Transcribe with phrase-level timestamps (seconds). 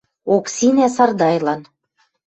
[0.35, 1.61] Оксинӓ Сардайлан.